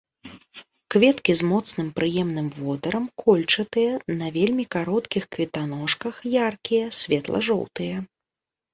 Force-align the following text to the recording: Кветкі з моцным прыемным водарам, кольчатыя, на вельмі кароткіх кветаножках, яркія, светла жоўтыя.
Кветкі 0.95 1.35
з 1.41 1.49
моцным 1.51 1.91
прыемным 1.99 2.47
водарам, 2.61 3.05
кольчатыя, 3.25 3.93
на 4.23 4.33
вельмі 4.41 4.69
кароткіх 4.79 5.23
кветаножках, 5.37 6.15
яркія, 6.49 6.85
светла 7.05 7.39
жоўтыя. 7.53 7.97